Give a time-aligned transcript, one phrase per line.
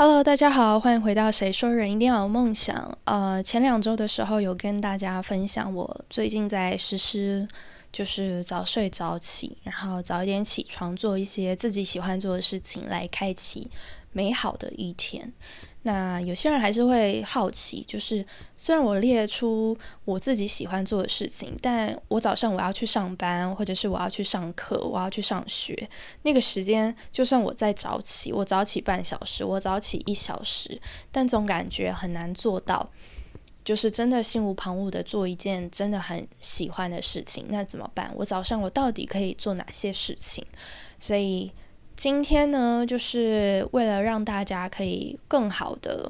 [0.00, 2.96] Hello，大家好，欢迎回到谁说人一定要有梦想。
[3.02, 7.48] 呃，前两周的时候有跟大家分享我最近在实施，
[7.90, 13.68] 就是早睡早起，然后早一点起床，做一些自己喜欢做的事情，来开启
[14.12, 15.32] 美好的一天。
[15.82, 18.26] 那有些人还是会好奇，就是
[18.56, 25.88] 虽然我列出我自己喜欢做的事情，但我早上我要去上班，或者是我要去上课，我要去上学，
[26.22, 30.78] 那个时间就算我再早起，我早起半小时，我早起一小时，
[31.10, 32.90] 但总感觉很难做到，
[33.64, 37.46] 就是真的心无旁骛的做一件真的很喜欢的事情。
[37.48, 38.12] 那怎么办？
[38.16, 40.44] 我早上我到底可以做哪些事情？
[40.98, 41.50] 所以。
[41.98, 46.08] 今天呢，就是为了让大家可以更好的，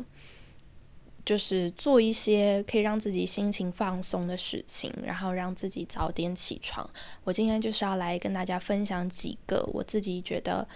[1.25, 6.87] 就是做一些可以让自己心情放松的事情，然后让自己早点起床。
[7.25, 10.69] 我今天就是要来跟大家分享几个我自己觉得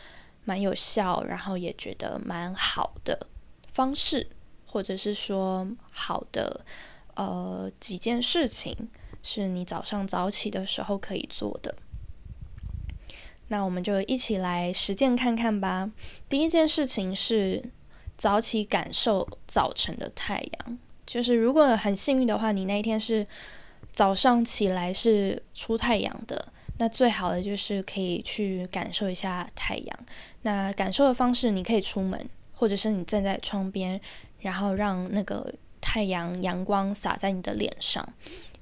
[0.45, 3.27] 蛮有效，然后也觉得蛮好的
[3.71, 4.27] 方式，
[4.65, 6.65] 或者是说好的
[7.17, 8.75] 呃几件事情，
[9.23, 11.75] 是你早上早起的时候可以做的。
[13.53, 15.93] 那我们就一起来实践看看吧。
[16.27, 17.63] 第一件事情是
[18.17, 20.79] 早起感受早晨的太阳。
[21.05, 23.27] 就是如果很幸运的话，你那一天是
[23.93, 29.99] 早上起来是出太阳的，那最好的就是可以去感受一下太阳。
[30.43, 34.01] 那感受的方式，你可以出门，或者是你站在窗边，
[34.41, 38.03] 然后让那个太阳阳光洒在你的脸上。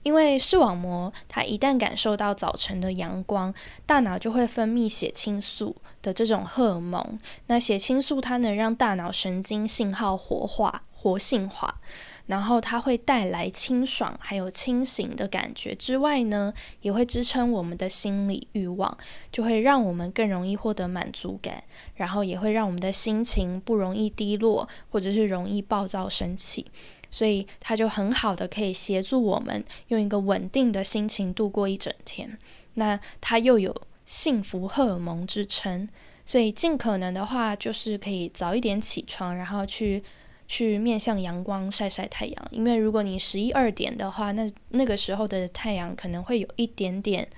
[0.03, 3.53] 因为视网膜，它一旦感受到早晨的阳光，
[3.85, 7.19] 大脑就会分泌血清素的这种荷尔蒙。
[7.47, 11.81] 那血清素它能让大脑神经信号活化、活性化，
[12.27, 15.75] 然后它会带来清爽还有清醒的感觉。
[15.75, 18.97] 之外呢，也会支撑我们的心理欲望，
[19.31, 21.63] 就会让我们更容易获得满足感，
[21.95, 26.67] 然后也会让我们的心情不容易低落，或者是容易暴躁生气。
[27.11, 32.39] 所以它就很好的可以协助我们用一个稳定的心情度过一整天。
[32.75, 33.75] 那它又有
[34.07, 35.89] 幸福荷尔蒙之称，
[36.25, 40.03] 所以尽可能的话就是可以早一点起床，然后去
[40.47, 42.49] 去面向阳光晒晒太阳。
[42.51, 47.29] 因为如果你十一二点的话，那那个时候的太阳可能会有一点点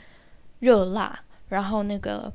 [0.60, 2.32] 热辣，然后那个。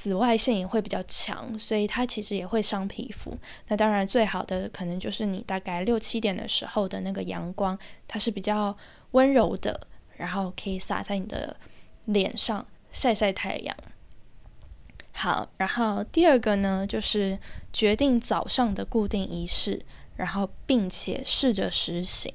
[0.00, 3.36] 紫外线也会比较强，所以它其实也会伤皮肤。
[3.68, 7.78] 那当然，最好的可能就是你大概六七点的时候的那个阳光，
[8.08, 8.74] 它是比较
[9.10, 9.78] 温柔的，
[10.16, 11.54] 然后可以洒在你的
[12.06, 13.76] 脸上晒晒太阳。
[15.12, 17.38] 好，然后第二个呢，就是
[17.70, 19.84] 决定早上的固定仪式，
[20.16, 22.32] 然后并且试着实行。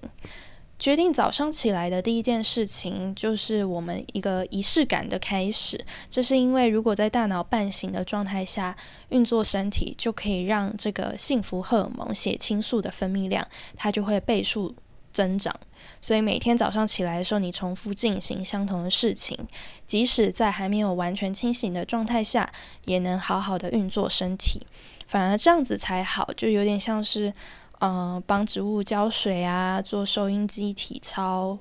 [0.77, 5.83] 决定早上起来的第一件事情，就是我们一个仪式感的开始。
[6.09, 8.75] 这是因为，如果在大脑半醒的状态下
[9.09, 13.47] 运作身体，就可以让这个幸福荷尔蒙血清素的分泌量，
[13.77, 14.75] 它就会倍数
[15.13, 15.55] 增长。
[16.01, 19.39] 所以每天早上起来的时候，你重复进行相同的事情，
[19.87, 22.51] 即使在还没有完全清醒的状态下，
[22.83, 24.67] 也能好好的运作身体。
[25.07, 27.33] 反而这样子才好，就有点像是。
[27.79, 31.57] 嗯，帮植物浇水啊，做收音机体操，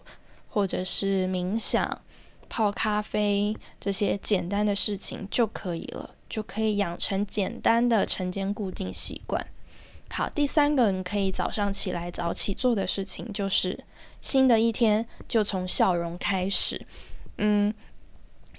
[0.49, 2.01] 或者是冥想、
[2.49, 9.45] 泡咖啡这些简单的事情就可以了，就可以养成简单的晨间固定习惯。
[10.11, 13.85] 好，第三个你可以早上起来早起做的事情，就是
[14.21, 16.87] 新的一天就从笑容开始。
[17.39, 17.75] 嗯，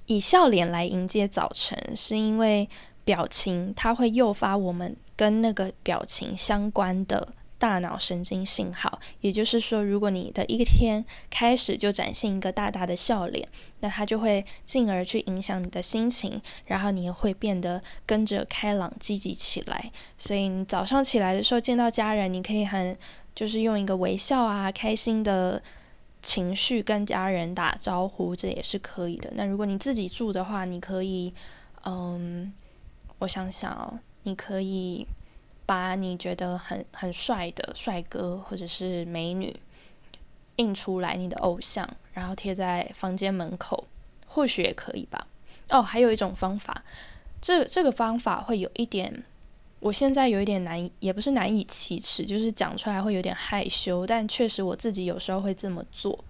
[0.08, 2.68] 以笑脸来迎接早晨，是因为
[3.06, 7.30] 表情它会诱发我们跟那个表情相关的。
[7.58, 13.48] 大脑神经信号，也就是说，如果你的一天开始就展现一个大大的笑脸，
[13.80, 19.92] 那它就会进而去影响你的心情，然后你也会变得跟着开朗积极起来。
[20.18, 22.98] 所以你早上起来的时候见到家人，你可以很
[23.34, 25.62] 就是用一个微笑啊、开心的
[26.22, 29.32] 情绪跟家人打招呼，这也是可以的。
[29.36, 31.34] 那如果你自己住的话，你可以，
[31.86, 32.54] 嗯，
[33.20, 35.08] 我想想哦，你可以。
[35.66, 39.56] 把你觉得很很帅的帅哥或者是美女
[40.58, 43.86] 印出来，你的偶像，然后贴在房间门口，
[44.28, 45.28] 或许也可以吧。
[45.70, 46.84] 哦，还有一种方法，
[47.42, 49.24] 这这个方法会有一点，
[49.80, 56.24] 我现在有一点难，也不是难以启齿，就是讲出来会有点害羞，但确实我自己有时候会这么做，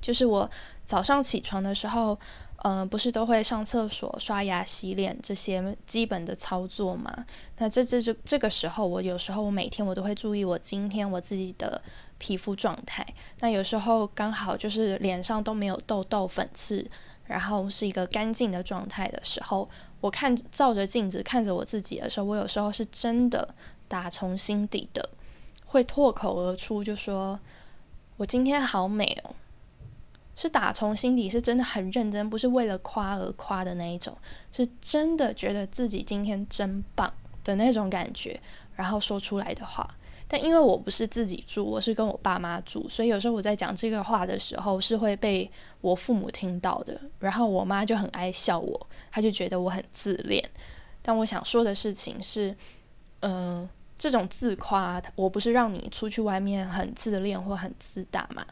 [0.00, 0.50] 就是我
[0.84, 2.18] 早上起床的时候。
[2.62, 7.24] 嗯，不是都会上厕所、刷牙、洗脸这些基本的操作吗？
[7.56, 11.80] 那这这这这个时候，我有时候我每天我都会注意我今天我自己的
[12.18, 13.06] 皮肤状态。
[13.38, 16.86] 那有时候刚好就是脸上都没有痘痘、粉刺，
[17.24, 19.66] 然后是一个干净的状态的时候，
[20.02, 23.54] 我看照着镜子看着我自己的时候，我有时候是真的
[23.88, 25.08] 打从心底的
[25.64, 27.40] 会脱口而出，就说
[28.18, 29.34] 我今天好美哦。
[30.36, 34.16] 是打从心底，是真的很认真，不是为了夸而夸的那一种，
[34.52, 37.12] 是真的觉得自己今天真棒
[37.44, 38.40] 的那种感觉，
[38.74, 39.88] 然后说出来的话。
[40.32, 45.50] 但因为我不是自己住，我是跟我爸妈住，所以有时候我在讲这个话的时候是会被
[45.80, 50.48] 我父母听到的，然后我妈就很爱笑我，她就觉得我很自恋。
[51.02, 52.56] 但我想说的事情是，
[53.22, 53.68] 嗯，
[53.98, 58.46] 这种自夸，我不是让你出去外面很自恋或很自大嘛。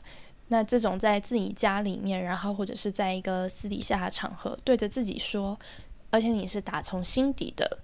[0.48, 5.58] 那这种在自己家里面，然后或者是在一个私底下的场合，对着自己说，
[6.10, 7.80] 而且你是打从心底的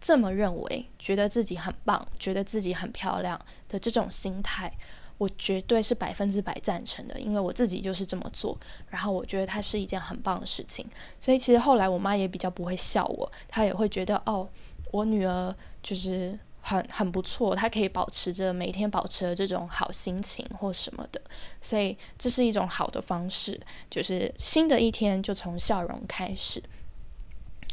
[0.00, 3.38] 这么认为，觉得自己很棒，觉得自己很漂亮
[3.68, 4.72] 的这种心态，
[5.18, 8.58] 我绝对是百分之百赞成的，因为我自己就是这么做，
[8.88, 10.86] 然后我觉得它是一件很棒的事情。
[11.20, 14.48] 所以其实后来我妈也比较不会笑我，她也会觉得哦，
[14.92, 16.38] 我女儿就是。
[16.68, 21.18] 很很不错，他可以保持着每天保持着这种好心情或什么的，
[21.62, 26.62] 所以这是一种好的方式，就是新的一天就从笑容开始。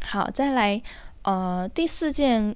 [0.01, 0.81] 好，再来，
[1.23, 2.55] 呃，第四件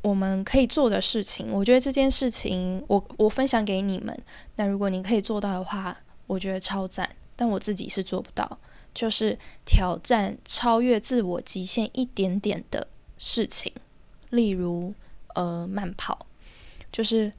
[0.00, 4.18] 我们可以做的事情，我觉得这件事情我我分享给你们，
[4.56, 5.94] 那如果你可以做到的话，
[6.26, 7.06] 我觉得超赞，
[7.36, 8.58] 但我自己是做不到，
[8.94, 12.88] 就是挑战超越自我极限一点点的
[13.18, 13.70] 事情，
[14.30, 14.94] 例如。
[15.34, 16.26] 呃，慢跑
[16.90, 17.32] 就是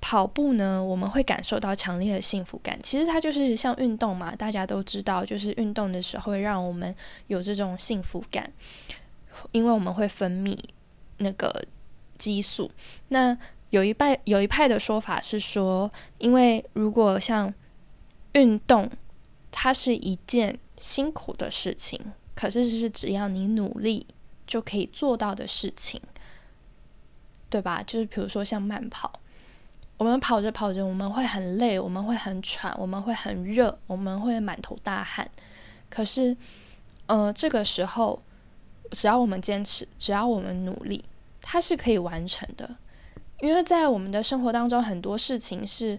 [0.00, 2.78] 跑步呢，我们会感受到强烈的幸福感。
[2.82, 6.94] 其实它就是像运动嘛，大家都知道，就是运动的时候让我们
[7.26, 8.52] 有这种幸福感，
[9.52, 10.56] 因为我们会分泌
[11.18, 11.64] 那个
[12.16, 12.70] 激素。
[13.08, 13.36] 那
[13.70, 17.52] 有一派有一派的说法是说，因为如果像
[18.32, 18.88] 运动，
[19.50, 22.00] 它是一件辛苦的事情，
[22.36, 24.06] 可是是只要你努力
[24.46, 26.00] 就可以做到的事情。
[27.50, 27.82] 对吧？
[27.86, 29.12] 就是比如说像慢跑，
[29.96, 35.28] 我们跑着跑着，我们会很累，我们会很喘，我们会很热，我们会满头大汗。
[35.88, 36.36] 可是，
[37.06, 38.22] 呃，这个时候，
[38.90, 41.04] 只要我们坚持，只要我们努力，
[41.40, 42.76] 它是可以完成的。
[43.40, 45.98] 因为在我们的生活当中，很多事情是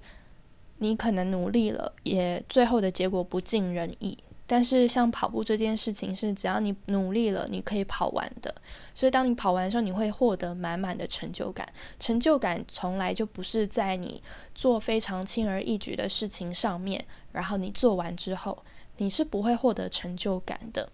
[0.78, 4.18] 你可能努力了，也最后的结果不尽人意。
[4.52, 8.52] 但是像跑步这件事情是只要你努力了，你可以跑完的。
[8.96, 11.72] 所以当你跑完的时候，你会获得满满的成就感。
[12.00, 14.24] 成就感从来就不是在你
[14.56, 18.58] 做非常轻而易举的事情上面，然后你做完之后，
[18.98, 20.90] 你是不会获得成就感的。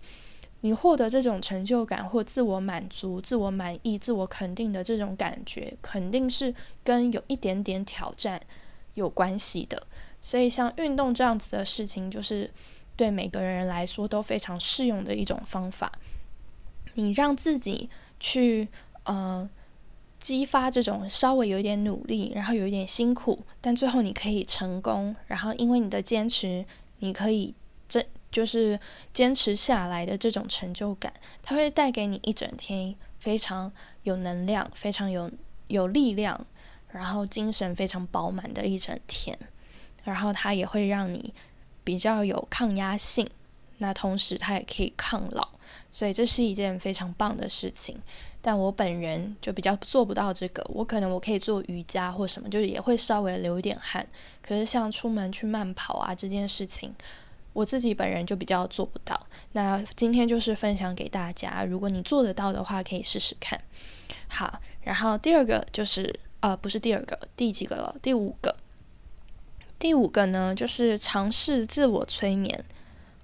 [0.59, 6.53] 你获得这种成就感或自我满足、自我满意、自我肯定的这种感觉，肯定是
[6.83, 8.37] 跟有一点点挑战
[8.95, 9.81] 有关系的。
[10.19, 12.51] 所以像运动这样子的事情，就是。
[12.95, 15.91] 对每个人来说都非常适用的一种方法。
[16.93, 17.89] 你让自己
[18.19, 18.69] 去
[19.03, 19.49] 呃
[20.17, 26.65] 激发这种稍微有一点努力，然后有一点辛苦，但最后你可以成功，然后因为你的坚持，
[26.99, 27.53] 你可以
[27.89, 28.01] 这
[28.31, 28.79] 就是
[29.11, 31.13] 坚持下来的这种成就感，
[31.43, 33.71] 它会带给你一整天非常
[34.03, 35.29] 有能量、非常有
[35.67, 36.45] 有力量，
[36.87, 39.37] 然后精神非常饱满的一整天，
[40.05, 41.33] 然后它也会让你。
[41.85, 43.29] 比较有抗压性，
[43.77, 45.47] 那同时它也可以抗老，
[45.89, 47.97] 所以这是一件非常棒的事情。
[48.41, 54.05] 但我本人就比较做不到这个，我可能我可以做瑜伽或什么，就是也会稍微流一点汗。
[54.41, 56.93] 可是像出门去慢跑啊这件事情，
[57.53, 59.19] 我自己本人就比较做不到。
[59.53, 63.59] 那今天就是分享给大家，如果你做得到的话，可以试试看。
[64.27, 67.95] 好，然后第二个就是呃，不是第二个，第几个了？
[68.01, 68.55] 第五个。
[69.77, 72.63] 第五个呢，就是尝试自我催眠，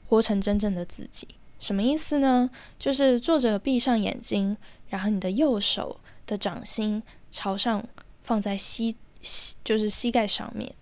[0.07, 1.27] 活成真正的自己。
[1.59, 2.49] 什么意思呢？
[2.79, 4.57] 就是坐着闭上眼睛，
[4.89, 7.87] 然后你的右手的掌心朝上
[8.23, 10.73] 放在膝膝，就是膝盖上面，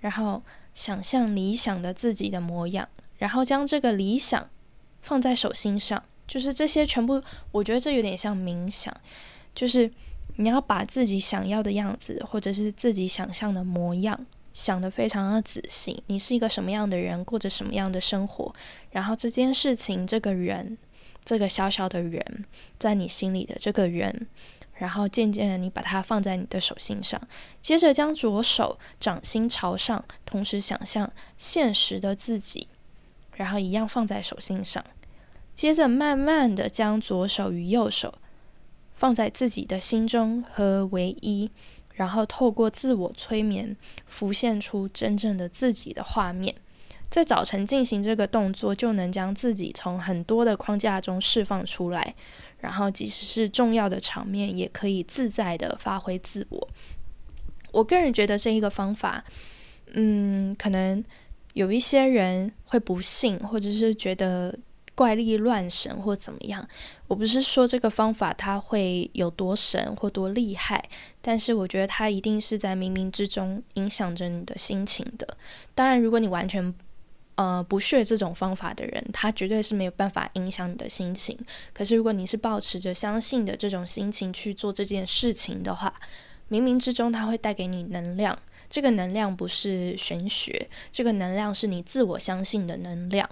[0.00, 0.42] 然后
[0.74, 4.48] 想象理想的自己的模样，然后将这个理想
[5.00, 6.02] 放在手心上。
[6.26, 8.94] 就是这些全部，我觉得这有点像冥想，
[9.54, 9.90] 就是
[10.36, 14.26] 你要把自己想要的样子，或者是自己想象的模样。
[14.56, 18.54] 想的非常的仔细，你是一个什么样的人，过着什么样的生活，
[18.90, 20.78] 然后这件事情，这个人，
[21.22, 22.42] 这个小小的人，
[22.78, 24.26] 在你心里的这个人，
[24.76, 27.20] 然后渐渐的你把它放在你的手心上，
[27.60, 32.66] 接着将左手掌心朝上，同时想象现实的自己，
[33.34, 34.82] 然后一样放在手心上，
[35.54, 38.14] 接着慢慢的将左手与右手
[38.94, 41.50] 放在自己的心中和唯一。
[41.96, 43.76] 然后透过自我催眠，
[44.06, 46.54] 浮现出真正的自己的画面，
[47.10, 52.14] 在早晨进行这个动作，就能将自己从很多的框架中释放出来，
[52.60, 56.68] 然后即使是重要的场面，也可以自在的发挥自我。
[57.72, 59.24] 我个人觉得这一个方法，
[59.92, 61.02] 嗯，可能
[61.54, 64.56] 有一些人会不信，或者是觉得。
[64.96, 66.66] 怪力乱神或怎么样，
[67.06, 70.82] 我不是说这个方法它会有多神或多厉害，
[71.20, 75.36] 但是我觉得它一定是在冥冥之中影响着你的心情的。
[75.74, 76.74] 当然，如果你完全
[77.34, 81.38] 呃不屑这种方法的人，他绝对是没有办法影响你的心情。
[81.74, 85.92] 可是，如果你是保持着相信的这种心情去做这件事情的话，
[86.50, 88.38] 冥冥之中它会带给你能量。
[88.70, 93.28] 这个能量不是玄学，这个能量是你自我相信的能量。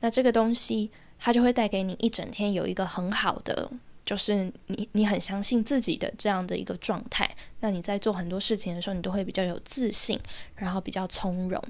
[0.00, 3.70] 那这个东西，它就会带给你一整天有一个很好的，
[4.04, 7.30] 就是你你很相信自己的这样的一个状态。
[7.60, 10.18] 那你在做很多事情的时候，你都会比较有自信，
[10.56, 11.62] 然后比较从容。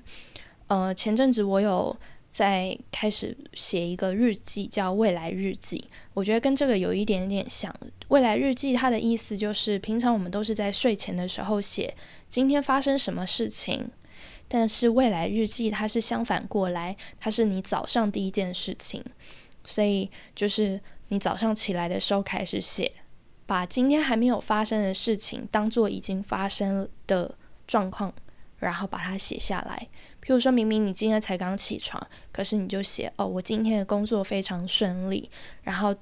[0.68, 1.96] 呃，前阵子我有
[2.30, 5.84] 在开始写一个日记，叫未来日记。
[6.14, 7.74] 我觉得跟这个有一点点像。
[8.06, 11.92] 未来日记它的意思就是，平常我们都是在睡前的时候写
[12.28, 13.90] 今天发生什么事情。
[14.52, 19.00] 但是未来日记它是相反过来，它是你早上第一件事情，
[19.62, 22.90] 所以就是你早上起来的时候开始写，
[23.46, 27.32] 把今天还没有发生的事情当做已经发生的
[27.68, 28.12] 状况，
[28.58, 29.86] 然后把它写下来。
[30.20, 35.30] 譬如说明明你今天才刚起床，可是你就写哦，我今天的工作非常顺利，
[35.62, 35.94] 然后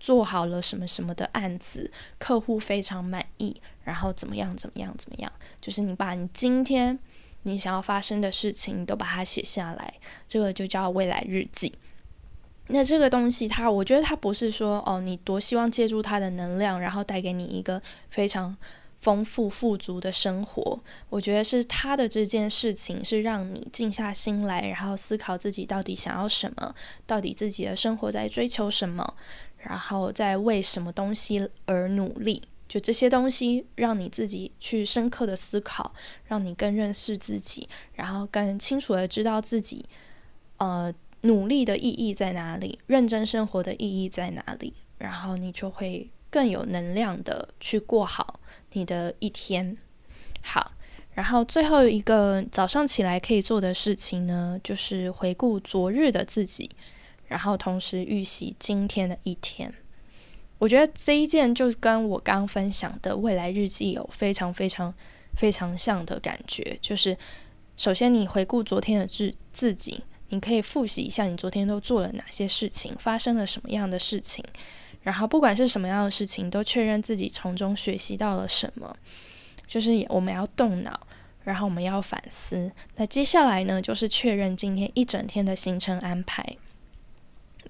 [0.00, 1.88] 做好了什么什么的案子，
[2.18, 6.98] 客户非常满意，然后怎么样怎么样怎么样，就是你把你今天。
[7.46, 9.94] 你想要发生的事情，你都把它写下来，
[10.26, 11.72] 这个就叫未来日记。
[12.66, 18.56] 那这个东西，它我觉得它不是说哦，你多希望借助它的能量，然后带给你一个非常
[18.98, 20.80] 丰富富足的生活。
[21.08, 26.74] 我觉得是它的这件事情是让你静下心来，然后思考自己到底想要什么，
[27.06, 29.14] 到底自己的生活在追求什么，
[29.58, 32.42] 然后在为什么东西而努力。
[32.68, 35.94] 就这些东西，让你自己去深刻的思考，
[36.24, 39.84] 让你更认识自己，然后更清楚的知道自己，
[40.56, 40.92] 呃，
[41.22, 48.40] 努力的意义在哪里，认真生活的意义在哪里，然后你就会更有能量的去过好
[48.72, 49.76] 你的一天。
[50.42, 50.72] 好，
[51.14, 56.70] 然后最后一个早上起来可以做的事情呢，就是回顾昨日的自己，
[57.26, 59.72] 然后同时预习今天的一天。
[60.58, 64.92] 我觉得这一件就跟我刚刚分享的未来日记有非常非常
[65.34, 67.16] 非常像的感觉，就是
[67.76, 74.42] 首先你回顾昨天的自自己，你可以复习一下你昨天都做了哪些事情，发生了什么样的事情，
[75.02, 78.96] 然后不管是什么样的事情，都确认自己从中学习到了什么，
[79.66, 80.98] 就是我们要动脑，
[81.44, 82.72] 然后我们要反思。
[82.94, 86.56] 那接下来呢，就是确认今天一整天的行程安排。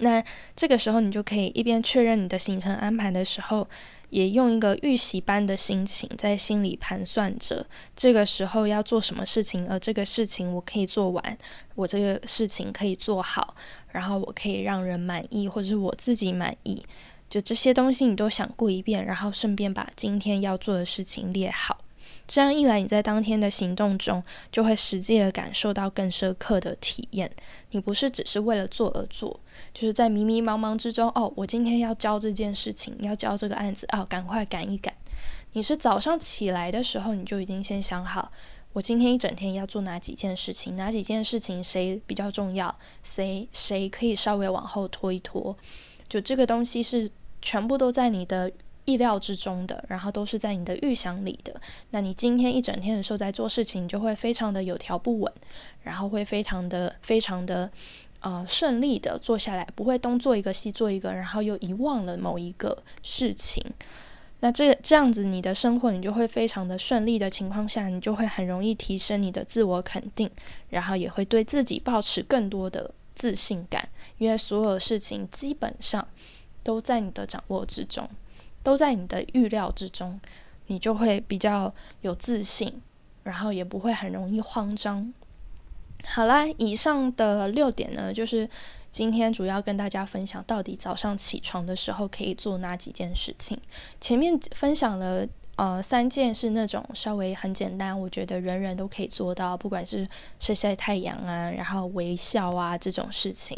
[0.00, 0.22] 那
[0.54, 3.66] 这个时候，你就可以一边确认你的行程安排的时候，
[4.10, 11.38] 也用一个预习般的心情，在心里盘算着这个时候要做什么事情，而这个事情我可以做完，
[11.74, 13.54] 我这个事情可以做好，
[13.92, 16.82] 然后我可以让人满意，或者是我自己满意，
[17.30, 21.85] 就这些东西你都想过一遍，然后顺便把今天要做的事情列好。
[22.26, 27.30] 这样一来，你在当天的行动中就会实际的感受到更深刻的体验。
[27.70, 29.38] 你不是只是为了做而做，
[29.72, 34.92] 就是在迷迷茫茫之中，哦，我今天要交这件事情，要交这个案子，哦，赶快赶一赶。
[35.52, 38.32] 你是早上起来的时候，你就已经先想好，
[38.72, 45.56] 我今天一整天要做哪几件事情，哪几件事情谁比较重要，谁谁可以稍微往后拖一拖。
[46.08, 47.08] 就这个东西是
[47.40, 48.50] 全部都在你的。
[48.86, 51.54] 意料之中的，然后都是在你的预想里的。
[51.90, 55.32] 那你今天一整天的时候在做事情，你就会非常的有条不紊，
[55.82, 57.70] 然后会非常的、非常的
[58.20, 63.62] 呃顺利的做下来，不会东做一个西做一个，然后又遗忘了某一个事情。
[64.40, 70.30] 那这这样子，你的生活你就会非常的顺利的情况下，你就会很容易提升你的自我肯定，
[70.70, 73.88] 然后也会对自己保持更多的自信感，
[74.18, 76.06] 因为所有事情基本上
[76.62, 78.08] 都在你的掌握之中。
[78.66, 80.20] 都在你的预料之中，
[80.66, 82.82] 你就会比较有自信，
[83.22, 85.14] 然后也不会很容易慌张。
[86.04, 88.50] 好啦，以上的六点呢，就是
[88.90, 93.56] 今天主要跟大家分享，到底早上起床的时候可以做哪几件事情。
[94.00, 100.04] 前面分享了呃三件是那种稍微很简单，我觉得人人都可以做到，不管是
[100.40, 103.56] 晒晒太阳啊，然后微笑啊这种事情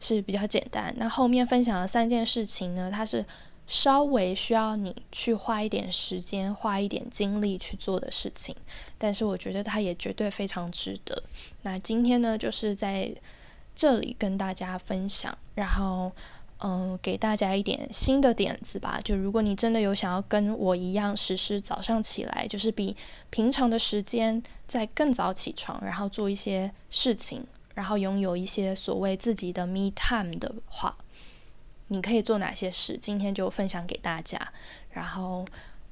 [0.00, 0.94] 是比较简单。
[0.96, 3.22] 那后面分享的三件事情呢，它是。
[3.68, 8.56] 稍微需要你去花一点时间、花一点精力去做的事情，
[8.96, 11.22] 但是我觉得它也绝对非常值得。
[11.62, 13.14] 那今天呢，就是在
[13.76, 16.10] 这里跟大家分享，然后
[16.60, 18.98] 嗯，给大家一点新的点子吧。
[19.04, 22.96] 就如果你真的有想要跟我一样实施早上起来，就是比
[23.28, 30.96] 平常的时间在更早起床，然后做一些事情，然后拥有一些所谓自己的 me time 的话。
[31.88, 32.96] 你可以做哪些事？
[32.96, 34.38] 今天就分享给大家，
[34.90, 35.44] 然后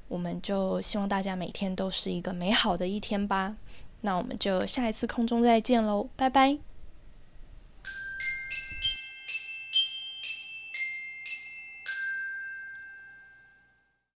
[0.07, 3.55] 我们就希望大家每天都是一个美好的一天吧。
[4.01, 6.57] 那我们就下一次空中再见喽，拜拜。